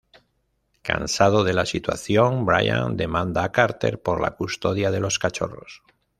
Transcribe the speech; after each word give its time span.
Cansado 0.81 1.43
de 1.43 1.53
la 1.53 1.67
situación, 1.67 2.43
Brian 2.43 2.97
demanda 2.97 3.43
a 3.43 3.51
Carter 3.51 4.01
por 4.01 4.19
la 4.19 4.31
custodia 4.31 4.89
de 4.89 4.99
los 4.99 5.19
cachorros. 5.19 5.83